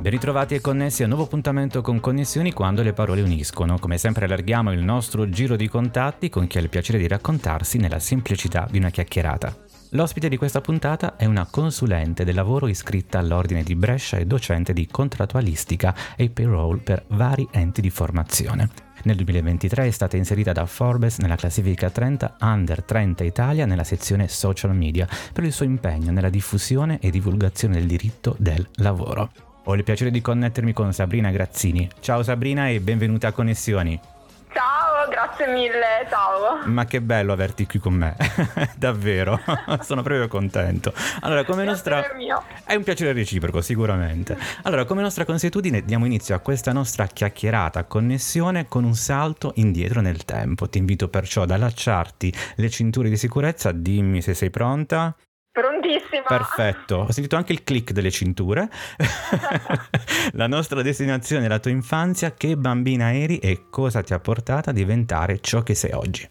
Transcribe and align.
Ben 0.00 0.12
ritrovati 0.12 0.54
e 0.54 0.62
connessi 0.62 1.02
a 1.02 1.04
un 1.04 1.10
nuovo 1.10 1.26
appuntamento 1.26 1.82
con 1.82 2.00
Connessioni 2.00 2.54
quando 2.54 2.82
le 2.82 2.94
parole 2.94 3.20
uniscono. 3.20 3.78
Come 3.78 3.98
sempre 3.98 4.24
allarghiamo 4.24 4.72
il 4.72 4.82
nostro 4.82 5.28
giro 5.28 5.56
di 5.56 5.68
contatti 5.68 6.30
con 6.30 6.46
chi 6.46 6.56
ha 6.56 6.62
il 6.62 6.70
piacere 6.70 6.96
di 6.96 7.06
raccontarsi 7.06 7.76
nella 7.76 7.98
semplicità 7.98 8.66
di 8.70 8.78
una 8.78 8.88
chiacchierata. 8.88 9.54
L'ospite 9.90 10.30
di 10.30 10.38
questa 10.38 10.62
puntata 10.62 11.16
è 11.16 11.26
una 11.26 11.46
consulente 11.50 12.24
del 12.24 12.34
lavoro 12.34 12.66
iscritta 12.66 13.18
all'Ordine 13.18 13.62
di 13.62 13.74
Brescia 13.74 14.16
e 14.16 14.24
docente 14.24 14.72
di 14.72 14.86
contrattualistica 14.86 15.94
e 16.16 16.30
payroll 16.30 16.78
per 16.78 17.04
vari 17.08 17.46
enti 17.50 17.82
di 17.82 17.90
formazione. 17.90 18.70
Nel 19.02 19.16
2023 19.16 19.86
è 19.86 19.90
stata 19.90 20.16
inserita 20.16 20.52
da 20.52 20.64
Forbes 20.64 21.18
nella 21.18 21.36
classifica 21.36 21.90
30 21.90 22.36
Under 22.40 22.82
30 22.82 23.22
Italia 23.24 23.66
nella 23.66 23.84
sezione 23.84 24.28
social 24.28 24.74
media 24.74 25.06
per 25.30 25.44
il 25.44 25.52
suo 25.52 25.66
impegno 25.66 26.10
nella 26.10 26.30
diffusione 26.30 26.98
e 27.00 27.10
divulgazione 27.10 27.74
del 27.74 27.86
diritto 27.86 28.34
del 28.38 28.66
lavoro. 28.76 29.49
Ho 29.70 29.76
il 29.76 29.84
piacere 29.84 30.10
di 30.10 30.20
connettermi 30.20 30.72
con 30.72 30.92
Sabrina 30.92 31.30
Grazzini. 31.30 31.88
Ciao 32.00 32.24
Sabrina 32.24 32.68
e 32.68 32.80
benvenuta 32.80 33.28
a 33.28 33.32
Connessioni. 33.32 34.00
Ciao, 34.52 35.08
grazie 35.08 35.46
mille, 35.46 36.08
ciao. 36.08 36.66
Ma 36.66 36.86
che 36.86 37.00
bello 37.00 37.32
averti 37.32 37.66
qui 37.66 37.78
con 37.78 37.92
me, 37.94 38.16
davvero, 38.76 39.38
sono 39.82 40.02
proprio 40.02 40.26
contento. 40.26 40.92
Allora, 41.20 41.44
come 41.44 41.62
nostra... 41.62 42.02
È 42.64 42.74
un 42.74 42.82
piacere 42.82 43.12
reciproco, 43.12 43.60
sicuramente. 43.60 44.36
Allora, 44.64 44.84
come 44.84 45.02
nostra 45.02 45.24
consuetudine, 45.24 45.84
diamo 45.84 46.04
inizio 46.04 46.34
a 46.34 46.40
questa 46.40 46.72
nostra 46.72 47.06
chiacchierata 47.06 47.84
connessione 47.84 48.66
con 48.66 48.82
un 48.82 48.96
salto 48.96 49.52
indietro 49.54 50.00
nel 50.00 50.24
tempo. 50.24 50.68
Ti 50.68 50.78
invito 50.78 51.06
perciò 51.06 51.42
ad 51.42 51.52
allacciarti 51.52 52.34
le 52.56 52.70
cinture 52.70 53.08
di 53.08 53.16
sicurezza, 53.16 53.70
dimmi 53.70 54.20
se 54.20 54.34
sei 54.34 54.50
pronta. 54.50 55.14
Perfetto, 56.36 56.96
ho 56.96 57.12
sentito 57.12 57.34
anche 57.36 57.52
il 57.52 57.64
click 57.64 57.90
delle 57.92 58.10
cinture. 58.10 58.70
la 60.32 60.46
nostra 60.46 60.80
destinazione 60.80 61.48
la 61.48 61.58
tua 61.58 61.72
infanzia, 61.72 62.34
che 62.34 62.56
bambina 62.56 63.12
eri 63.12 63.38
e 63.38 63.66
cosa 63.68 64.02
ti 64.02 64.12
ha 64.12 64.20
portato 64.20 64.70
a 64.70 64.72
diventare 64.72 65.40
ciò 65.40 65.62
che 65.62 65.74
sei 65.74 65.92
oggi? 65.92 66.28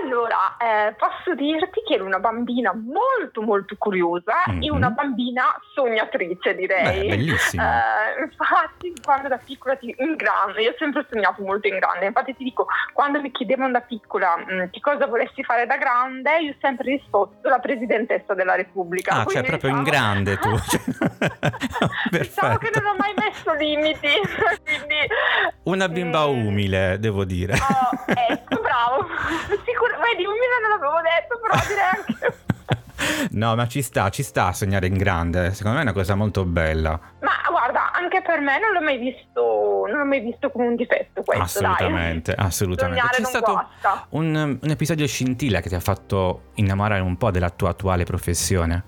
Allora, 0.00 0.56
eh, 0.58 0.94
posso 0.94 1.34
dirti 1.34 1.82
che 1.86 1.94
ero 1.94 2.04
una 2.04 2.18
bambina 2.18 2.72
molto 2.74 3.42
molto 3.42 3.76
curiosa 3.78 4.34
mm-hmm. 4.50 4.62
e 4.62 4.70
una 4.70 4.90
bambina 4.90 5.44
sognatrice 5.74 6.54
direi. 6.54 7.08
Beh, 7.08 7.16
bellissimo. 7.16 7.62
Eh, 7.62 8.22
infatti 8.22 8.92
quando 9.02 9.28
da 9.28 9.38
piccola 9.38 9.76
ti, 9.76 9.94
in 9.98 10.16
grande, 10.16 10.62
io 10.62 10.70
ho 10.70 10.74
sempre 10.78 11.06
sognato 11.10 11.42
molto 11.42 11.68
in 11.68 11.78
grande, 11.78 12.06
infatti 12.06 12.34
ti 12.34 12.44
dico, 12.44 12.66
quando 12.92 13.20
mi 13.20 13.30
chiedevano 13.30 13.72
da 13.72 13.80
piccola 13.80 14.36
mh, 14.36 14.54
mm, 14.54 14.64
che 14.70 14.80
cosa 14.80 15.06
volessi 15.06 15.42
fare 15.42 15.66
da 15.66 15.76
grande, 15.76 16.38
io 16.40 16.52
ho 16.52 16.56
sempre 16.60 16.92
risposto 16.92 17.48
la 17.48 17.58
presidentessa 17.58 18.34
della 18.34 18.54
Repubblica. 18.54 19.12
Ah, 19.20 19.24
cioè 19.26 19.42
proprio 19.42 19.70
diciamo... 19.70 19.76
in 19.76 19.82
grande 19.84 20.36
tu. 20.38 20.50
diciamo 22.10 22.58
che 22.58 22.70
non 22.74 22.86
ho 22.86 22.96
mai 22.96 23.12
messo 23.16 23.52
limiti. 23.54 24.08
quindi, 24.64 24.94
una 25.64 25.88
bimba 25.88 26.22
eh... 26.22 26.28
umile, 26.28 26.96
devo 26.98 27.24
dire. 27.24 27.54
Oh, 27.54 28.12
ecco, 28.28 28.60
bravo. 28.74 29.06
Sicur- 29.64 29.98
vedi, 30.02 30.26
umile 30.26 30.58
non 30.60 30.70
l'avevo 30.70 31.00
detto, 31.06 31.38
però 31.38 31.54
direi 31.68 31.88
anche... 31.94 32.42
No, 33.32 33.54
ma 33.54 33.66
ci 33.66 33.82
sta, 33.82 34.08
ci 34.08 34.22
sta 34.22 34.46
a 34.46 34.52
sognare 34.52 34.86
in 34.86 34.96
grande. 34.96 35.52
Secondo 35.52 35.76
me 35.76 35.82
è 35.82 35.86
una 35.88 35.92
cosa 35.92 36.14
molto 36.14 36.44
bella. 36.44 36.98
Ma 37.20 37.32
guarda, 37.50 37.92
anche 37.92 38.22
per 38.22 38.40
me 38.40 38.58
non 38.58 38.72
l'ho 38.72 38.80
mai 38.80 38.98
visto, 38.98 39.84
non 39.88 39.98
l'ho 39.98 40.04
mai 40.04 40.20
visto 40.20 40.50
come 40.50 40.68
un 40.68 40.76
difetto 40.76 41.22
questo. 41.22 41.42
Assolutamente, 41.42 42.34
dai. 42.34 42.46
assolutamente. 42.46 43.00
Sognare 43.00 43.22
C'è 43.22 43.28
stato 43.28 43.68
un, 44.10 44.58
un, 44.60 44.70
episodio 44.70 45.06
scintilla 45.06 45.60
che 45.60 45.68
ti 45.68 45.74
ha 45.74 45.80
fatto 45.80 46.50
innamorare 46.54 47.00
un 47.00 47.16
po' 47.16 47.30
della 47.30 47.50
tua 47.50 47.70
attuale 47.70 48.04
professione? 48.04 48.84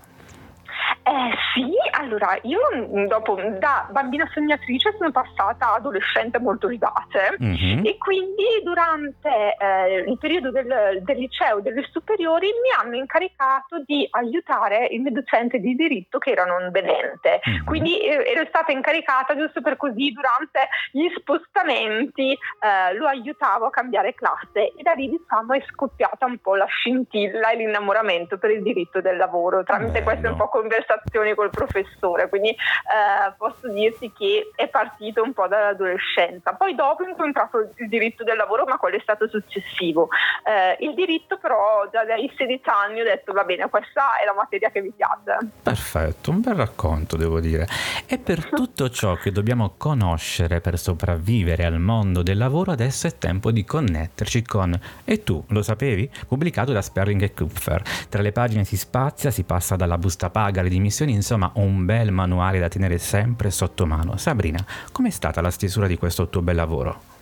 Allora 2.07 2.39
io 2.43 2.61
mm, 2.73 3.07
dopo 3.07 3.35
da 3.59 3.89
bambina 3.91 4.29
sognatrice 4.33 4.95
sono 4.97 5.11
passata 5.11 5.75
adolescente 5.75 6.39
molto 6.39 6.69
vivace 6.69 7.37
mm-hmm. 7.43 7.85
e 7.85 7.99
quindi 7.99 8.45
durante 8.63 9.57
eh, 9.59 10.05
il 10.07 10.17
periodo 10.19 10.53
del, 10.53 11.03
del 11.03 11.19
liceo 11.19 11.59
e 11.59 11.63
delle 11.63 11.85
superiori 11.91 12.47
mi 12.47 12.71
hanno 12.79 12.95
incaricato 12.95 13.83
di 13.85 14.07
aiutare 14.11 14.87
il 14.91 15.01
mio 15.01 15.11
docente 15.11 15.59
di 15.59 15.75
diritto 15.75 16.19
che 16.19 16.31
era 16.31 16.45
non 16.45 16.71
vedente. 16.71 17.41
Mm-hmm. 17.49 17.65
Quindi 17.65 17.99
eh, 17.99 18.23
ero 18.25 18.47
stata 18.47 18.71
incaricata 18.71 19.37
giusto 19.37 19.61
per 19.61 19.77
così 19.77 20.13
durante 20.13 20.69
gli 20.93 21.09
spostamenti 21.17 22.33
eh, 22.33 22.95
lo 22.95 23.07
aiutavo 23.07 23.67
a 23.67 23.71
cambiare 23.71 24.15
classe 24.15 24.73
e 24.77 24.83
da 24.83 24.93
lì 24.93 25.09
diciamo 25.09 25.55
è 25.55 25.65
scoppiata 25.73 26.27
un 26.27 26.39
po' 26.39 26.55
la 26.55 26.67
scintilla 26.67 27.51
e 27.51 27.57
l'innamoramento 27.57 28.39
per 28.39 28.51
il 28.51 28.63
diritto 28.63 29.01
del 29.01 29.17
lavoro 29.17 29.65
tramite 29.65 29.91
Bello. 29.91 30.05
queste 30.05 30.29
un 30.29 30.37
po' 30.37 30.49
conversazioni 30.49 31.35
col 31.35 31.51
professore, 31.51 31.96
quindi 32.29 32.51
eh, 32.51 33.33
posso 33.37 33.69
dirti 33.69 34.13
che 34.13 34.51
è 34.55 34.69
partito 34.69 35.23
un 35.23 35.33
po' 35.33 35.47
dall'adolescenza. 35.49 36.53
Poi 36.55 36.75
dopo 36.75 37.03
ho 37.03 37.09
incontrato 37.09 37.71
il 37.77 37.89
diritto 37.89 38.25
del 38.25 38.37
lavoro, 38.37 38.65
ma 38.65 38.77
quello 38.77 38.97
è 38.97 39.01
stato 39.01 39.29
successivo. 39.29 40.09
Eh, 40.45 40.85
il 40.85 40.95
diritto 40.95 41.39
però 41.39 41.89
già 41.91 42.05
dai 42.05 42.33
16 42.37 42.63
anni 42.65 43.01
ho 43.01 43.05
detto 43.05 43.33
va 43.33 43.45
bene, 43.45 43.69
questa 43.69 44.19
è 44.21 44.25
la 44.25 44.35
materia 44.35 44.71
che 44.71 44.81
mi 44.81 44.93
piace. 44.95 45.39
Perfetto, 45.63 46.31
un 46.31 46.41
bel 46.41 46.55
racconto 46.55 47.17
devo 47.17 47.41
dire. 47.41 47.67
E 48.07 48.19
per 48.19 48.49
tutto 48.51 48.91
ciò 48.91 49.15
che 49.15 49.33
dobbiamo 49.33 49.75
conoscere 49.77 50.61
per 50.61 50.79
sopravvivere 50.79 51.65
al 51.65 51.79
mondo 51.79 52.23
del 52.23 52.39
lavoro, 52.39 52.73
adesso 52.73 53.07
è 53.07 53.17
tempo 53.19 53.51
di 53.51 53.65
connetterci 53.65 54.43
con 54.43 54.79
E 55.05 55.23
tu, 55.23 55.43
lo 55.49 55.63
sapevi? 55.63 56.11
Pubblicato 56.27 56.73
da 56.73 56.83
Sperling 56.83 57.23
e 57.23 57.33
Kupfer. 57.33 57.83
Tra 58.09 58.23
le 58.23 58.33
pagine 58.33 58.65
si 58.65 58.77
spazia, 58.77 59.31
si 59.31 59.45
passa 59.45 59.77
dalla 59.77 59.99
busta 59.99 60.31
paga 60.31 60.61
alle 60.61 60.69
dimissioni, 60.69 61.13
insomma 61.13 61.51
un 61.55 61.85
bel 61.87 62.13
manuale 62.13 62.59
da 62.59 62.69
tenere 62.69 62.99
sempre 62.99 63.51
sotto 63.51 63.87
mano. 63.87 64.19
Sabrina, 64.19 64.59
com'è 64.93 65.11
stata 65.11 65.41
la 65.41 65.51
stesura 65.51 65.87
di 65.87 65.97
questo 65.97 66.29
tuo 66.29 66.43
bel 66.43 66.57
lavoro? 66.57 67.15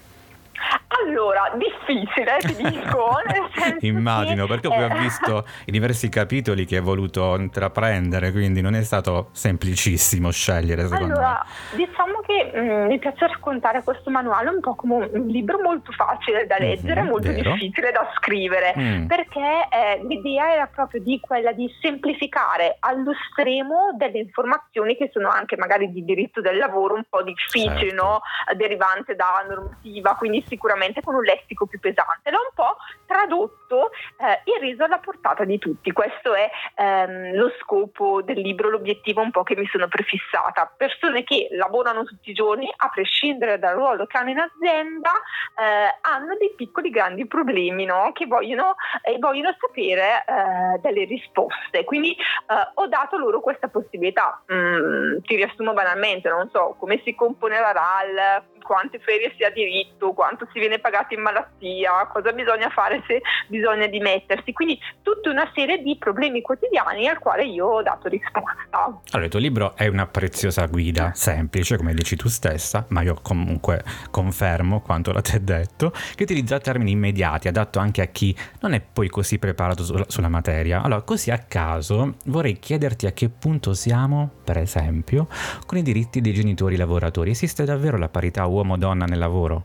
Allora, 1.06 1.52
difficile, 1.56 2.38
ti 2.41 2.56
dico. 2.56 3.12
Immagino, 3.80 4.47
perché 4.47 4.69
poi 4.69 4.78
eh, 4.78 4.84
ho 4.84 4.98
visto 4.98 5.47
i 5.66 5.70
diversi 5.72 6.08
capitoli 6.08 6.64
che 6.64 6.76
hai 6.76 6.82
voluto 6.82 7.36
intraprendere, 7.36 8.32
quindi 8.32 8.60
non 8.60 8.74
è 8.74 8.82
stato 8.82 9.28
semplicissimo 9.32 10.30
scegliere, 10.30 10.88
secondo 10.88 11.14
allora, 11.14 11.47
me. 11.72 11.76
Diciamo 11.76 12.20
che 12.26 12.50
mh, 12.52 12.60
mm, 12.60 12.86
mi 12.86 12.98
piace 12.98 13.26
raccontare 13.26 13.82
questo 13.82 14.10
manuale 14.10 14.50
un 14.50 14.60
po' 14.60 14.74
come 14.74 15.08
un 15.12 15.26
libro 15.26 15.60
molto 15.60 15.92
facile 15.92 16.46
da 16.46 16.56
mhm, 16.58 16.64
leggere, 16.64 17.00
mm-hmm, 17.00 17.10
molto 17.10 17.32
vero. 17.32 17.52
difficile 17.52 17.92
da 17.92 18.10
scrivere, 18.16 18.74
mm. 18.76 19.06
perché 19.06 19.68
eh, 19.70 20.00
l'idea 20.06 20.52
era 20.52 20.66
proprio 20.66 21.00
di 21.00 21.20
quella 21.20 21.52
di 21.52 21.72
semplificare 21.80 22.76
allo 22.80 23.12
stremo 23.30 23.94
delle 23.96 24.18
informazioni 24.18 24.96
che 24.96 25.10
sono 25.12 25.28
anche 25.28 25.56
magari 25.56 25.90
di 25.90 26.04
diritto 26.04 26.40
del 26.40 26.56
lavoro 26.56 26.94
un 26.94 27.04
po' 27.08 27.22
difficili, 27.22 27.90
certo. 27.90 28.02
no? 28.02 28.20
derivante 28.56 29.14
da 29.14 29.44
normativa, 29.48 30.14
quindi 30.14 30.44
sicuramente 30.46 31.02
con 31.02 31.14
un 31.14 31.22
lessico 31.22 31.66
più 31.66 31.78
pesante. 31.80 32.30
L'ho 32.30 32.38
un 32.38 32.54
po' 32.54 32.76
tradotto 33.06 33.91
eh, 34.18 34.41
e 34.44 34.58
reso 34.60 34.84
alla 34.84 34.98
portata 34.98 35.44
di 35.44 35.58
tutti. 35.58 35.92
Questo 35.92 36.34
è 36.34 36.50
ehm, 36.76 37.34
lo 37.34 37.52
scopo 37.60 38.22
del 38.22 38.41
libro, 38.41 38.70
l'obiettivo 38.70 39.20
un 39.20 39.30
po' 39.30 39.42
che 39.42 39.56
mi 39.56 39.66
sono 39.66 39.88
prefissata. 39.88 40.72
Persone 40.76 41.24
che 41.24 41.48
lavorano 41.52 42.04
tutti 42.24 42.30
i 42.30 42.34
giorni, 42.34 42.72
a 42.74 42.88
prescindere 42.88 43.58
dal 43.58 43.74
ruolo 43.74 44.06
che 44.06 44.16
hanno 44.16 44.30
in 44.30 44.38
azienda, 44.38 45.12
eh, 45.58 45.98
hanno 46.00 46.36
dei 46.38 46.54
piccoli 46.56 46.88
grandi 46.88 47.26
problemi 47.26 47.84
no? 47.84 48.10
che 48.15 48.26
vogliono, 48.26 48.76
eh, 49.03 49.18
vogliono 49.18 49.54
sapere 49.60 50.24
eh, 50.26 50.78
delle 50.80 51.04
risposte. 51.04 51.84
Quindi 51.84 52.12
eh, 52.12 52.71
ho 52.74 52.86
dato 52.86 53.18
loro 53.18 53.41
questa 53.41 53.68
possibilità. 53.68 54.42
Mm, 54.53 55.18
ti 55.22 55.36
riassumo 55.36 55.74
banalmente, 55.74 56.30
non 56.30 56.48
so 56.50 56.76
come 56.78 57.00
si 57.04 57.15
compone 57.15 57.60
la 57.60 57.72
RAL, 57.72 58.42
quante 58.65 58.99
ferie 58.99 59.33
si 59.37 59.45
ha 59.45 59.51
diritto, 59.51 60.13
quanto 60.13 60.49
si 60.53 60.59
viene 60.59 60.78
pagato 60.78 61.13
in 61.15 61.21
malattia, 61.21 62.09
cosa 62.11 62.33
bisogna 62.33 62.71
fare 62.71 63.05
se 63.07 63.21
bisogna 63.47 63.87
dimettersi. 63.87 64.53
Quindi 64.53 64.81
tutta 65.03 65.31
una 65.31 65.49
serie 65.55 65.83
di 65.83 65.97
problemi 65.99 66.41
quotidiani 66.41 67.07
al 67.07 67.19
quale 67.19 67.45
io 67.45 67.66
ho 67.66 67.83
dato 67.83 68.09
risposta. 68.09 69.01
Allora, 69.11 69.25
il 69.25 69.28
tuo 69.28 69.39
libro 69.39 69.77
è 69.77 69.87
una 69.87 70.07
preziosa 70.07 70.66
guida, 70.66 71.13
semplice, 71.15 71.77
come 71.77 71.93
dici 71.93 72.16
tu 72.16 72.28
stessa, 72.28 72.87
ma 72.89 73.03
io 73.03 73.19
comunque 73.22 73.84
confermo 74.11 74.81
quanto 74.81 75.13
la 75.13 75.21
ti 75.21 75.43
detto, 75.45 75.93
che 76.15 76.22
utilizza 76.22 76.59
termini 76.59 76.93
immediati, 76.93 77.49
adatto 77.49 77.78
anche 77.78 78.01
a 78.01 78.07
chi 78.07 78.34
non 78.61 78.72
è 78.72 78.81
poi 78.81 79.09
così 79.09 79.39
preparato 79.39 79.84
sulla, 79.84 80.05
sulla 80.09 80.28
materia. 80.28 80.83
Allora, 80.83 81.03
così 81.03 81.31
a 81.31 81.39
caso 81.39 82.15
vorrei 82.27 82.59
chiederti 82.59 83.07
a 83.07 83.13
che 83.13 83.28
punto 83.28 83.75
siamo, 83.75 84.31
per 84.43 84.57
esempio, 84.57 85.28
con 85.66 85.77
i 85.77 85.83
diritti 85.83 86.21
dei 86.22 86.33
genitori 86.33 86.77
lavoratori. 86.77 87.31
Esiste 87.31 87.65
davvero 87.65 87.99
la 87.99 88.09
parità 88.09 88.47
uomo-donna 88.54 89.04
nel 89.04 89.18
lavoro? 89.18 89.65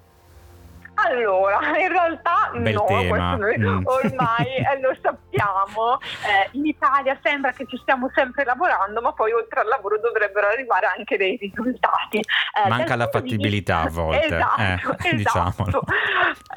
Allora, 0.96 1.39
in 1.80 1.90
realtà 1.90 2.52
Bel 2.54 2.74
no, 2.74 2.86
tema. 2.86 3.36
Noi, 3.36 3.58
mm. 3.58 3.86
ormai 3.86 4.56
eh, 4.56 4.80
lo 4.82 4.96
sappiamo. 5.02 6.00
Eh, 6.00 6.50
in 6.52 6.66
Italia 6.66 7.18
sembra 7.22 7.52
che 7.52 7.66
ci 7.68 7.78
stiamo 7.78 8.10
sempre 8.14 8.44
lavorando, 8.44 9.02
ma 9.02 9.14
poi 9.14 9.32
oltre 9.32 9.62
al 9.62 9.68
lavoro 9.68 10.00
dovrebbero 10.00 10.48
arrivare 10.48 10.88
anche 10.98 11.18
dei 11.18 11.38
risultati. 11.38 12.18
Eh, 12.18 12.68
Manca 12.68 12.96
la 12.96 13.08
fattibilità 13.08 13.82
a 13.82 13.90
volte. 13.90 14.26
Esatto, 14.26 14.98
eh, 15.04 15.16
esatto. 15.16 15.84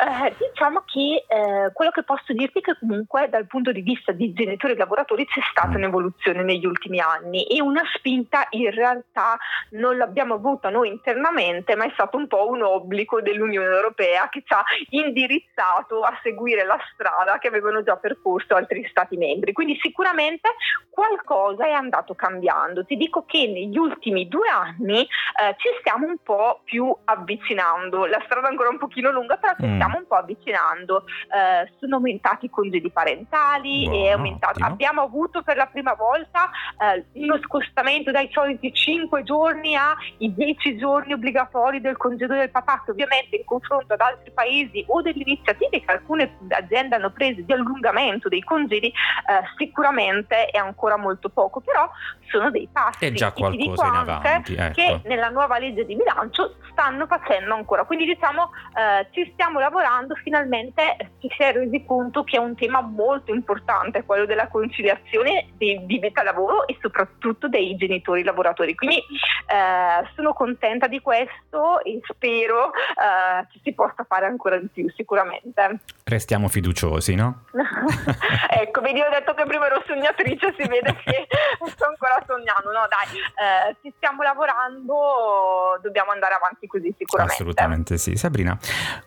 Eh, 0.03 0.35
diciamo 0.39 0.83
che 0.87 1.25
eh, 1.29 1.73
quello 1.73 1.91
che 1.91 2.03
posso 2.03 2.33
dirti 2.33 2.59
è 2.59 2.63
che 2.63 2.77
comunque 2.79 3.29
dal 3.29 3.47
punto 3.47 3.73
di 3.73 3.83
vista 3.83 4.13
di 4.13 4.33
genitori 4.33 4.73
e 4.73 4.77
lavoratori 4.77 5.27
c'è 5.27 5.41
stata 5.51 5.69
mm. 5.69 5.75
un'evoluzione 5.75 6.43
negli 6.43 6.65
ultimi 6.65 7.01
anni 7.01 7.45
e 7.45 7.61
una 7.61 7.83
spinta 7.95 8.47
in 8.51 8.71
realtà 8.71 9.39
non 9.71 9.97
l'abbiamo 9.97 10.35
avuta 10.35 10.71
noi 10.71 10.89
internamente, 10.89 11.77
ma 11.77 11.85
è 11.85 11.91
stato 11.93 12.17
un 12.17 12.27
po' 12.27 12.49
un 12.49 12.63
obbligo 12.63 13.21
dell'Unione 13.21 13.75
Europea 13.75 14.29
che 14.29 14.43
ci 14.45 14.53
ha 14.53 14.63
indirizzato 14.93 16.01
a 16.03 16.19
seguire 16.23 16.65
la 16.65 16.79
strada 16.93 17.39
che 17.39 17.49
avevano 17.49 17.83
già 17.83 17.97
percorso 17.97 18.55
altri 18.55 18.87
Stati 18.89 19.17
membri. 19.17 19.53
Quindi 19.53 19.79
sicuramente 19.81 20.51
qualcosa 20.91 21.67
è 21.67 21.73
andato 21.73 22.15
cambiando. 22.15 22.85
Ti 22.85 22.97
dico 22.97 23.25
che 23.25 23.47
negli 23.47 23.77
ultimi 23.77 24.29
due 24.29 24.49
anni 24.49 25.01
eh, 25.01 25.55
ci 25.57 25.69
stiamo 25.81 26.07
un 26.07 26.19
po' 26.23 26.61
più 26.65 26.95
avvicinando. 27.05 28.07
La 28.07 28.21
strada 28.25 28.49
è 28.49 28.51
ancora 28.51 28.69
un 28.69 28.79
pochino 28.79 29.11
lunga, 29.11 29.37
però 29.37 29.55
ci 29.59 29.67
mm. 29.67 29.75
stiamo 29.75 29.99
un 29.99 30.07
po' 30.07 30.17
avvicinando. 30.17 31.05
Eh, 31.07 31.73
sono 31.79 31.97
aumentati 31.97 32.47
i 32.47 32.51
congedi 32.51 32.91
parentali, 32.91 33.89
Buono, 33.89 34.11
aumentato, 34.13 34.63
abbiamo 34.63 35.03
avuto 35.03 35.43
per 35.43 35.57
la 35.57 35.67
prima 35.67 35.95
volta 35.95 36.51
eh, 36.79 37.05
uno 37.15 37.39
scostamento 37.43 38.11
dai 38.11 38.29
soliti 38.33 38.73
5 38.73 39.23
giorni 39.23 39.75
ai 39.77 40.35
10 40.35 40.77
giorni 40.77 41.13
obbligatori 41.13 41.81
del 41.81 41.97
congedo 41.97 42.35
del 42.35 42.51
papà, 42.51 42.83
che 42.85 42.91
ovviamente 42.91 43.37
in 43.37 43.45
confronto 43.45 43.95
ad 43.95 44.01
altri 44.01 44.31
paesi 44.33 44.82
o 44.89 45.03
delle 45.03 45.23
iniziative 45.25 45.81
che 45.81 45.93
alcune 45.93 46.37
aziende 46.49 46.97
hanno 46.97 47.11
preso 47.11 47.41
di 47.43 47.53
allungamento 47.53 48.29
dei 48.29 48.43
congedi, 48.43 48.89
eh, 48.89 49.43
sicuramente 49.57 50.47
è 50.47 50.59
ancora 50.59 50.97
molto 50.97 51.29
poco, 51.29 51.61
però 51.61 51.89
sono 52.31 52.51
dei 52.51 52.69
passi. 52.73 53.07
È 53.07 53.13
già 53.13 53.33
qualcosa 53.33 53.87
in 53.87 53.95
avanti. 53.95 54.55
Ecco. 54.55 54.73
Che 54.73 55.01
nella 55.05 55.29
nuova 55.29 55.59
legge 55.59 55.85
di 55.85 55.95
bilancio 55.95 56.57
stanno 56.71 57.07
facendo 57.07 57.55
ancora. 57.55 57.85
Quindi 57.85 58.07
diciamo 58.07 58.51
eh, 58.75 59.07
ci 59.13 59.31
stiamo 59.33 59.59
lavorando, 59.59 60.15
finalmente 60.15 61.13
ci 61.21 61.29
si 61.37 61.43
è 61.43 61.53
resi 61.53 61.85
conto 61.85 62.25
che 62.25 62.37
è 62.37 62.41
un 62.41 62.57
tema 62.57 62.81
molto 62.81 63.33
importante, 63.33 64.05
quello 64.05 64.25
della 64.25 64.49
conciliazione 64.49 65.51
di, 65.57 65.85
di 65.85 65.99
vita 65.99 66.23
lavoro 66.23 66.67
e 66.67 66.77
soprattutto 66.81 67.49
dei 67.49 67.77
genitori 67.77 68.23
lavoratori. 68.23 68.75
Quindi 68.75 68.97
eh, 68.97 70.09
sono 70.15 70.33
contenta 70.33 70.87
di 70.87 71.01
questo 71.01 71.83
e 71.85 72.01
spero 72.03 72.73
eh, 72.73 73.47
che 73.53 73.61
si 73.63 73.75
possa 73.75 74.05
fare 74.09 74.27
ancora 74.27 74.57
di 74.63 74.69
più 74.73 74.91
sicuramente. 74.95 75.81
Restiamo 76.05 76.49
fiduciosi, 76.49 77.15
no? 77.15 77.45
ecco, 78.49 78.81
vedi, 78.81 79.01
ho 79.01 79.11
detto 79.11 79.35
che 79.35 79.45
prima 79.45 79.67
ero 79.67 79.83
sognatrice, 79.87 80.55
si 80.57 80.69
vede 80.69 80.95
che 81.05 81.27
sto 81.69 81.87
ancora 81.87 82.23
sognando. 82.27 82.71
No, 82.73 82.87
dai, 82.89 83.19
eh, 83.19 83.77
ci 83.83 83.93
stiamo 83.97 84.23
lavorando, 84.23 85.79
dobbiamo 85.83 86.13
andare 86.13 86.35
avanti 86.35 86.67
così 86.67 86.95
sicuramente. 86.97 87.43
Assolutamente 87.43 87.99
sì. 87.99 88.17
Sabrina, 88.17 88.59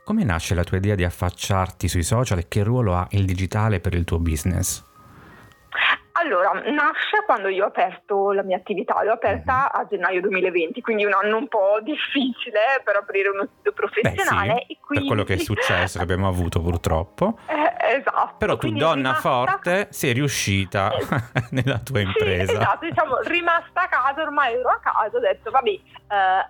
come 0.04 0.24
nasce 0.24 0.56
la 0.56 0.64
tua 0.64 0.78
idea 0.78 0.96
di 0.96 1.04
affacciarti 1.04 1.88
sui 1.88 2.04
social 2.04 2.40
e 2.40 2.48
che 2.48 2.64
ruolo 2.64 2.96
ha 2.96 3.08
il 3.12 3.26
digitale 3.26 3.80
per 3.80 3.94
il 3.94 4.04
tuo 4.04 4.20
business? 4.20 4.84
Allora, 6.18 6.54
nasce 6.54 7.24
quando 7.26 7.50
io 7.50 7.66
ho 7.66 7.68
aperto 7.68 8.32
la 8.32 8.44
mia 8.44 8.56
attività, 8.56 9.04
l'ho 9.04 9.12
aperta 9.12 9.70
mhm. 9.74 9.82
a 9.82 9.88
gennaio 9.90 10.22
2020, 10.22 10.80
quindi 10.80 11.04
un 11.04 11.12
anno 11.12 11.38
un 11.38 11.48
po' 11.50 11.80
difficile 11.82 12.82
per 12.86 12.96
aprire 12.96 13.30
uno 13.30 13.50
studio 13.52 13.74
professionale. 13.74 14.54
Beh, 14.54 14.66
sì, 14.68 14.78
quindi... 14.80 15.08
Per 15.08 15.08
quello 15.08 15.24
che 15.24 15.34
è 15.34 15.38
successo, 15.38 15.98
che 15.98 16.04
abbiamo 16.04 16.30
avuto 16.30 16.62
purtroppo. 16.62 17.40
Eh, 17.48 17.98
esatto. 17.98 18.36
Però 18.38 18.54
tu, 18.54 18.60
quindi 18.60 18.80
donna 18.80 18.96
rimasta... 19.10 19.30
forte, 19.30 19.88
sei 19.90 20.14
riuscita 20.14 20.94
nella 21.52 21.80
tua 21.80 22.00
impresa. 22.00 22.52
Sì, 22.52 22.58
esatto, 22.60 22.86
diciamo, 22.86 23.18
rimasta 23.24 23.82
a 23.82 23.88
casa, 23.90 24.22
ormai 24.22 24.54
ero 24.54 24.70
a 24.70 24.80
casa, 24.82 25.18
ho 25.18 25.20
detto, 25.20 25.52
vabbè, 25.52 25.70
eh, 25.70 25.82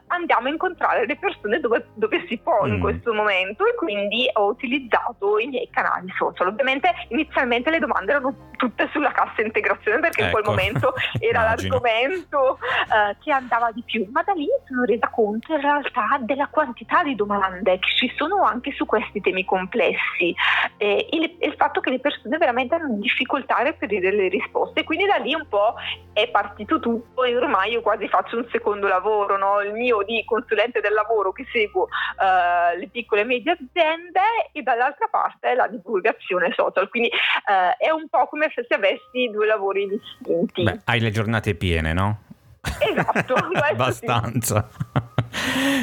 andiamo 0.08 0.48
a 0.48 0.52
incontrare 0.52 1.08
le 1.08 1.16
persone 1.16 1.60
dove, 1.60 1.88
dove 1.96 2.24
si 2.28 2.38
può 2.38 2.66
mm. 2.66 2.74
in 2.74 2.80
questo 2.80 3.16
momento 3.16 3.66
e 3.66 3.74
quindi 3.74 4.30
ho 4.34 4.46
utilizzato 4.46 5.40
i 5.40 5.48
miei 5.48 5.70
canali 5.72 6.14
social. 6.16 6.50
Ovviamente 6.50 6.94
inizialmente 7.08 7.72
le 7.72 7.80
domande 7.80 8.12
erano 8.12 8.52
tutte 8.58 8.88
sulla 8.92 9.12
cassa 9.12 9.42
integrazione 9.42 9.54
integrazione 9.56 10.00
perché 10.00 10.26
ecco. 10.26 10.40
in 10.40 10.44
quel 10.44 10.44
ecco. 10.44 10.52
momento 10.52 10.94
era 11.20 11.44
l'argomento 11.44 12.60
uh, 12.60 13.16
che 13.24 13.32
andava 13.32 13.72
di 13.72 13.84
più, 13.84 14.08
ma 14.12 14.22
da 14.24 14.34
lì 14.34 14.46
mi 14.46 14.68
sono 14.68 14.84
resa 14.84 15.10
conto 15.10 15.54
in 15.54 15.62
realtà 15.62 16.18
della 16.22 16.48
quantità 16.48 17.04
di 17.04 17.16
domande 17.16 17.80
che 17.80 17.90
ci 17.96 18.14
sono 18.18 18.44
anche 18.44 18.72
su 18.74 18.86
questi 18.86 19.22
temi 19.22 19.46
complessi 19.46 20.36
e 20.78 21.08
il, 21.12 21.38
il 21.40 21.54
fatto 21.58 21.80
che 21.80 21.90
le 21.90 22.00
persone 22.00 22.38
veramente 22.38 22.76
hanno 22.76 22.96
difficoltà 23.00 23.58
a 23.58 23.64
reperire 23.64 24.12
le 24.12 24.28
risposte, 24.28 24.84
quindi 24.84 25.06
da 25.06 25.16
lì 25.16 25.34
un 25.34 25.48
po' 25.48 25.76
è 26.14 26.30
partito 26.30 26.80
tutto 26.80 27.24
e 27.24 27.36
ormai 27.36 27.72
io 27.72 27.82
quasi 27.82 28.08
faccio 28.08 28.38
un 28.38 28.48
secondo 28.52 28.88
lavoro, 28.88 29.38
no? 29.38 29.62
il 29.62 29.74
mio 29.74 30.04
di 30.04 30.24
consulente 30.26 30.82
del 30.82 30.94
lavoro 30.94 31.32
che 31.32 31.46
seguo 31.52 31.84
uh, 31.84 32.78
le 32.78 32.88
piccole 32.92 33.22
e 33.22 33.26
medie 33.26 33.52
aziende 33.52 34.22
e 34.52 34.62
dall'altra 34.62 35.08
parte 35.08 35.54
la 35.56 35.68
divulgazione 35.68 36.54
social, 36.56 36.90
quindi 36.90 37.10
uh, 37.10 37.76
è 37.78 37.90
un 37.92 38.08
po' 38.10 38.28
come 38.28 38.52
se 38.54 38.66
avessi 38.74 39.30
due 39.32 39.45
lavori 39.46 39.88
distinti. 39.88 40.64
Beh, 40.64 40.82
hai 40.86 41.00
le 41.00 41.12
giornate 41.12 41.56
piene, 41.56 41.94
no? 41.94 42.20
Esatto, 42.62 43.36
abbastanza. 43.72 44.70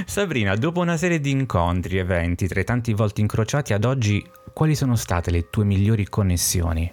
Sabrina, 0.05 0.55
dopo 0.57 0.81
una 0.81 0.97
serie 0.97 1.21
di 1.21 1.31
incontri, 1.31 1.99
eventi, 1.99 2.49
tra 2.49 2.61
i 2.61 2.65
tanti 2.65 2.93
volti 2.93 3.21
incrociati 3.21 3.73
ad 3.73 3.85
oggi, 3.85 4.25
quali 4.53 4.75
sono 4.75 4.97
state 4.97 5.31
le 5.31 5.49
tue 5.51 5.65
migliori 5.65 6.09
connessioni? 6.09 6.93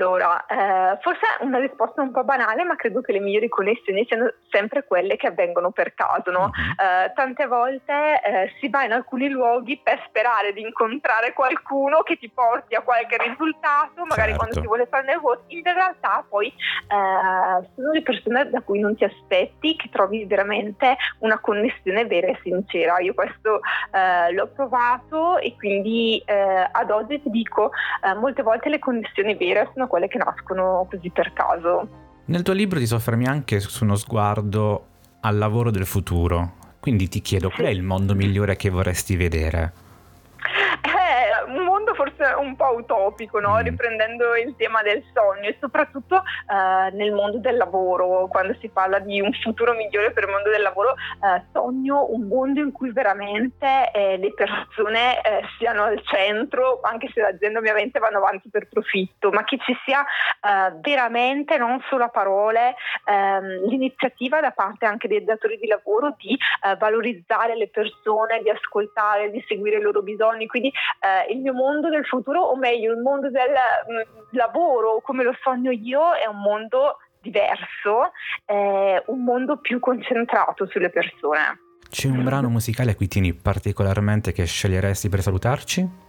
Allora, 0.00 0.46
eh, 0.46 0.98
forse 1.02 1.20
una 1.40 1.58
risposta 1.58 2.00
un 2.00 2.10
po' 2.10 2.24
banale, 2.24 2.64
ma 2.64 2.74
credo 2.74 3.02
che 3.02 3.12
le 3.12 3.20
migliori 3.20 3.50
connessioni 3.50 4.06
siano 4.06 4.32
sempre 4.48 4.86
quelle 4.86 5.16
che 5.16 5.26
avvengono 5.26 5.72
per 5.72 5.92
caso. 5.92 6.30
No? 6.30 6.44
Uh-huh. 6.44 6.84
Eh, 6.84 7.12
tante 7.14 7.46
volte 7.46 8.22
eh, 8.22 8.50
si 8.58 8.70
va 8.70 8.84
in 8.84 8.92
alcuni 8.92 9.28
luoghi 9.28 9.78
per 9.84 10.02
sperare 10.08 10.54
di 10.54 10.62
incontrare 10.62 11.34
qualcuno 11.34 12.00
che 12.00 12.16
ti 12.16 12.30
porti 12.30 12.74
a 12.74 12.80
qualche 12.80 13.18
risultato, 13.18 14.06
magari 14.06 14.30
certo. 14.30 14.36
quando 14.38 14.60
si 14.60 14.66
vuole 14.66 14.86
fare 14.86 15.04
network, 15.04 15.42
in 15.48 15.62
realtà 15.64 16.24
poi 16.26 16.46
eh, 16.46 17.68
sono 17.74 17.92
le 17.92 18.02
persone 18.02 18.48
da 18.48 18.62
cui 18.62 18.80
non 18.80 18.96
ti 18.96 19.04
aspetti 19.04 19.76
che 19.76 19.90
trovi 19.92 20.24
veramente 20.24 20.96
una 21.18 21.38
connessione 21.40 22.06
vera 22.06 22.28
e 22.28 22.38
sincera. 22.42 23.00
Io 23.00 23.12
questo 23.12 23.60
eh, 23.92 24.32
l'ho 24.32 24.46
provato 24.46 25.36
e 25.36 25.54
quindi 25.56 26.22
eh, 26.24 26.68
ad 26.72 26.90
oggi 26.90 27.20
ti 27.20 27.28
dico, 27.28 27.70
molte 28.16 28.42
volte 28.42 28.70
le 28.70 28.78
connessioni 28.78 29.34
vere 29.34 29.68
sono 29.74 29.88
quelle 29.90 30.06
che 30.06 30.18
nascono 30.18 30.86
così 30.88 31.10
per 31.10 31.32
caso. 31.32 31.88
Nel 32.26 32.42
tuo 32.42 32.54
libro 32.54 32.78
ti 32.78 32.86
soffermi 32.86 33.26
anche 33.26 33.58
su 33.58 33.82
uno 33.82 33.96
sguardo 33.96 34.86
al 35.22 35.36
lavoro 35.36 35.72
del 35.72 35.84
futuro, 35.84 36.52
quindi 36.78 37.08
ti 37.08 37.20
chiedo 37.20 37.50
qual 37.50 37.66
è 37.66 37.70
il 37.70 37.82
mondo 37.82 38.14
migliore 38.14 38.54
che 38.54 38.70
vorresti 38.70 39.16
vedere? 39.16 39.72
Un 42.40 42.56
po' 42.56 42.74
utopico, 42.74 43.38
no? 43.40 43.54
mm. 43.54 43.62
riprendendo 43.62 44.34
il 44.36 44.54
tema 44.56 44.82
del 44.82 45.02
sogno 45.14 45.48
e 45.48 45.56
soprattutto 45.60 46.16
eh, 46.16 46.90
nel 46.92 47.12
mondo 47.12 47.38
del 47.38 47.56
lavoro, 47.56 48.26
quando 48.28 48.54
si 48.60 48.68
parla 48.68 48.98
di 48.98 49.20
un 49.20 49.32
futuro 49.32 49.74
migliore 49.74 50.12
per 50.12 50.24
il 50.24 50.30
mondo 50.30 50.50
del 50.50 50.62
lavoro, 50.62 50.94
eh, 50.94 51.42
sogno 51.52 52.06
un 52.10 52.26
mondo 52.26 52.60
in 52.60 52.72
cui 52.72 52.92
veramente 52.92 53.90
eh, 53.92 54.16
le 54.16 54.32
persone 54.32 55.20
eh, 55.22 55.42
siano 55.58 55.84
al 55.84 56.00
centro, 56.04 56.80
anche 56.82 57.10
se 57.12 57.20
le 57.20 57.28
aziende 57.28 57.58
ovviamente 57.58 57.98
vanno 57.98 58.18
avanti 58.18 58.48
per 58.48 58.68
profitto, 58.68 59.30
ma 59.30 59.44
che 59.44 59.58
ci 59.58 59.76
sia 59.84 60.02
eh, 60.02 60.72
veramente, 60.80 61.58
non 61.58 61.82
solo 61.88 62.04
a 62.04 62.08
parole, 62.08 62.74
ehm, 63.04 63.68
l'iniziativa 63.68 64.40
da 64.40 64.50
parte 64.50 64.86
anche 64.86 65.08
dei 65.08 65.24
datori 65.24 65.58
di 65.58 65.66
lavoro 65.66 66.14
di 66.18 66.32
eh, 66.34 66.76
valorizzare 66.76 67.56
le 67.56 67.68
persone, 67.68 68.42
di 68.42 68.50
ascoltare, 68.50 69.30
di 69.30 69.44
seguire 69.46 69.78
i 69.78 69.82
loro 69.82 70.02
bisogni. 70.02 70.46
Quindi 70.46 70.72
il 71.28 71.38
mio 71.38 71.52
mondo 71.52 71.88
del 71.88 72.04
futuro, 72.04 72.29
o 72.38 72.56
meglio, 72.56 72.92
il 72.92 73.00
mondo 73.00 73.30
del 73.30 73.50
mh, 73.50 73.92
mm, 73.92 74.26
lavoro 74.30 75.00
come 75.02 75.24
lo 75.24 75.36
sogno 75.42 75.70
io 75.70 76.12
è 76.12 76.26
un 76.26 76.40
mondo 76.40 76.98
diverso, 77.20 78.12
è 78.44 79.02
un 79.06 79.24
mondo 79.24 79.58
più 79.58 79.80
concentrato 79.80 80.66
sulle 80.68 80.90
persone. 80.90 81.58
C'è 81.90 82.06
un 82.06 82.22
brano 82.22 82.48
musicale 82.48 82.92
a 82.92 82.94
cui 82.94 83.08
tieni 83.08 83.34
particolarmente 83.34 84.32
che 84.32 84.44
sceglieresti 84.44 85.08
per 85.08 85.22
salutarci? 85.22 86.08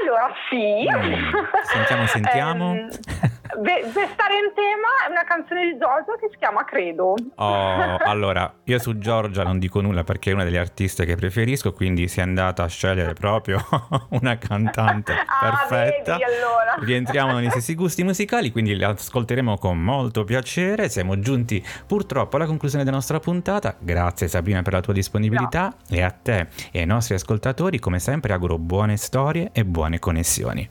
Allora 0.00 0.30
sì. 0.50 0.84
Mm. 0.86 1.32
Sentiamo, 1.64 2.06
sentiamo. 2.06 2.88
um, 3.56 3.62
per 3.62 4.08
stare 4.12 4.34
in 4.34 4.52
tema 4.54 5.06
è 5.06 5.10
una 5.10 5.24
canzone 5.24 5.72
di 5.72 5.78
Giorgia 5.78 6.16
che 6.20 6.28
si 6.30 6.36
chiama 6.38 6.64
Credo. 6.64 7.14
Oh, 7.36 7.96
allora, 8.04 8.52
io 8.64 8.78
su 8.78 8.98
Giorgia 8.98 9.42
non 9.42 9.58
dico 9.58 9.80
nulla 9.80 10.04
perché 10.04 10.30
è 10.30 10.34
una 10.34 10.44
delle 10.44 10.58
artiste 10.58 11.04
che 11.04 11.16
preferisco, 11.16 11.72
quindi 11.72 12.08
si 12.08 12.20
è 12.20 12.22
andata 12.22 12.62
a 12.62 12.66
scegliere 12.66 13.12
proprio 13.14 13.64
una 14.10 14.36
cantante 14.38 15.12
ah, 15.12 15.66
perfetta. 15.66 16.16
Vedi, 16.16 16.24
allora. 16.24 16.76
Rientriamo 16.78 17.32
negli 17.32 17.50
stessi 17.50 17.74
gusti 17.74 18.04
musicali, 18.04 18.50
quindi 18.50 18.76
li 18.76 18.84
ascolteremo 18.84 19.58
con 19.58 19.78
molto 19.82 20.24
piacere. 20.24 20.88
Siamo 20.88 21.18
giunti 21.18 21.64
purtroppo 21.86 22.36
alla 22.36 22.46
conclusione 22.46 22.84
della 22.84 22.96
nostra 22.96 23.20
puntata. 23.20 23.74
Grazie 23.78 24.28
Sabrina 24.28 24.62
per 24.62 24.72
la 24.74 24.80
tua 24.80 24.92
disponibilità 24.92 25.74
no. 25.88 25.96
e 25.96 26.02
a 26.02 26.10
te 26.10 26.48
e 26.70 26.80
ai 26.80 26.86
nostri 26.86 27.14
ascoltatori 27.14 27.78
come 27.78 27.98
sempre 27.98 28.32
auguro 28.32 28.58
buone 28.58 28.96
storie 28.96 29.50
e 29.52 29.64
buone 29.64 29.98
connessioni. 29.98 30.68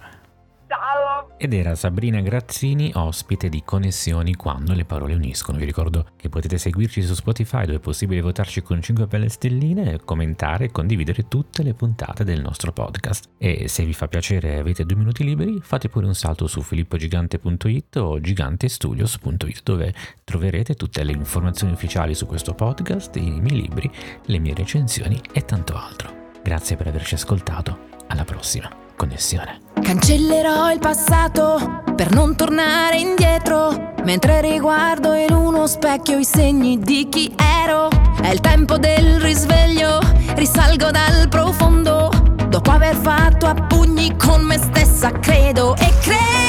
Ed 1.39 1.53
era 1.53 1.75
Sabrina 1.75 2.19
Grazzini, 2.19 2.91
ospite 2.95 3.47
di 3.47 3.61
Connessioni 3.63 4.33
quando 4.33 4.73
le 4.73 4.85
parole 4.85 5.13
uniscono. 5.13 5.59
Vi 5.59 5.65
ricordo 5.65 6.07
che 6.15 6.29
potete 6.29 6.57
seguirci 6.57 7.03
su 7.03 7.13
Spotify 7.13 7.65
dove 7.65 7.77
è 7.77 7.79
possibile 7.79 8.21
votarci 8.21 8.63
con 8.63 8.81
5 8.81 9.05
belle 9.05 9.29
stelline, 9.29 9.99
commentare 10.03 10.65
e 10.65 10.71
condividere 10.71 11.27
tutte 11.27 11.61
le 11.61 11.75
puntate 11.75 12.23
del 12.23 12.41
nostro 12.41 12.71
podcast. 12.71 13.29
E 13.37 13.67
se 13.67 13.85
vi 13.85 13.93
fa 13.93 14.07
piacere 14.07 14.53
e 14.53 14.57
avete 14.57 14.83
due 14.83 14.97
minuti 14.97 15.23
liberi, 15.23 15.59
fate 15.61 15.89
pure 15.89 16.07
un 16.07 16.15
salto 16.15 16.47
su 16.47 16.63
filippogigante.it 16.63 17.95
o 17.97 18.19
gigantestudios.it 18.19 19.61
dove 19.61 19.93
troverete 20.23 20.73
tutte 20.73 21.03
le 21.03 21.11
informazioni 21.11 21.73
ufficiali 21.73 22.15
su 22.15 22.25
questo 22.25 22.55
podcast, 22.55 23.15
i 23.17 23.39
miei 23.39 23.61
libri, 23.61 23.91
le 24.25 24.39
mie 24.39 24.55
recensioni 24.55 25.21
e 25.31 25.45
tanto 25.45 25.75
altro. 25.75 26.31
Grazie 26.41 26.77
per 26.77 26.87
averci 26.87 27.13
ascoltato. 27.13 27.85
Alla 28.07 28.23
prossima 28.23 28.86
connessione. 28.97 29.61
Cancellerò 29.81 30.71
il 30.73 30.79
passato 30.79 31.83
per 31.95 32.11
non 32.11 32.35
tornare 32.35 32.97
indietro, 32.97 33.93
mentre 34.03 34.41
riguardo 34.41 35.13
in 35.13 35.31
uno 35.31 35.67
specchio 35.67 36.17
i 36.17 36.25
segni 36.25 36.79
di 36.79 37.07
chi 37.09 37.33
ero. 37.63 37.87
È 38.21 38.29
il 38.29 38.41
tempo 38.41 38.77
del 38.77 39.21
risveglio, 39.21 39.99
risalgo 40.35 40.91
dal 40.91 41.29
profondo, 41.29 42.09
dopo 42.49 42.71
aver 42.71 42.95
fatto 42.95 43.45
a 43.45 43.53
pugni 43.53 44.17
con 44.17 44.41
me 44.41 44.57
stessa, 44.57 45.11
credo 45.11 45.75
e 45.75 45.93
credo 46.01 46.46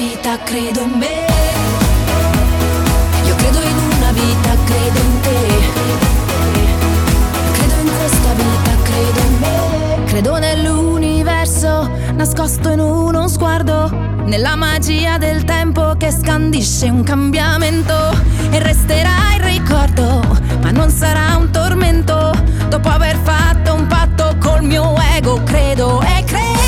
vita, 0.00 0.38
credo 0.44 0.80
in 0.80 0.92
me. 0.92 1.26
Io 3.26 3.34
credo 3.34 3.60
in 3.60 3.76
una 3.96 4.12
vita, 4.12 4.56
credo 4.64 4.98
in 4.98 5.20
te. 5.20 5.38
Credo 7.52 7.74
in 7.82 7.90
questa 7.98 8.32
vita, 8.32 8.70
credo 8.82 9.20
in 9.20 9.38
me. 9.40 10.04
Credo 10.06 10.38
nell'universo, 10.38 11.90
nascosto 12.14 12.70
in 12.70 12.80
uno 12.80 13.28
sguardo. 13.28 13.90
Nella 14.24 14.54
magia 14.54 15.18
del 15.18 15.44
tempo 15.44 15.94
che 15.98 16.10
scandisce 16.10 16.88
un 16.88 17.02
cambiamento. 17.02 17.94
E 18.50 18.58
resterà 18.58 19.34
il 19.36 19.42
ricordo, 19.42 20.22
ma 20.62 20.70
non 20.70 20.88
sarà 20.88 21.36
un 21.36 21.50
tormento. 21.50 22.32
Dopo 22.70 22.88
aver 22.88 23.18
fatto 23.22 23.74
un 23.74 23.86
patto 23.86 24.34
col 24.40 24.62
mio 24.62 24.94
ego, 25.14 25.42
credo 25.44 26.00
e 26.00 26.24
credo. 26.24 26.59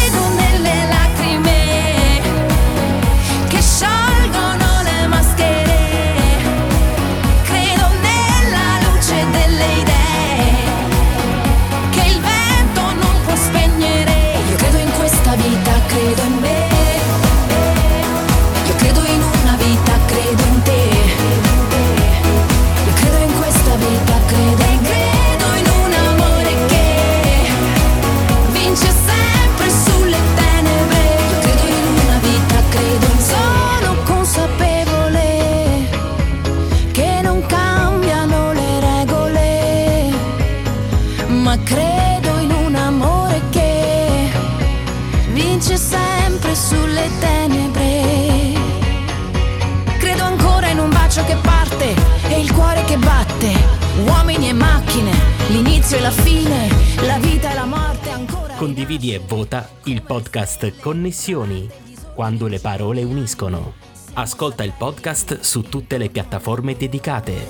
L'inizio 55.93 55.97
e 55.97 56.01
la 56.01 56.11
fine, 56.11 56.69
la 57.07 57.19
vita 57.19 57.51
e 57.51 57.55
la 57.55 57.65
morte 57.65 58.11
ancora. 58.11 58.55
Condividi 58.55 59.13
e 59.13 59.19
vota 59.19 59.69
il 59.85 60.03
podcast 60.03 60.79
Connessioni, 60.81 61.69
quando 62.15 62.47
le 62.47 62.59
parole 62.61 63.03
uniscono. 63.03 63.75
Ascolta 64.15 64.65
il 64.65 64.73
podcast 64.77 65.41
su 65.41 65.63
tutte 65.63 65.99
le 65.99 66.09
piattaforme 66.09 66.77
dedicate. 66.77 67.47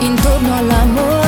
Intorno 0.00 0.54
all'amore 0.54 1.27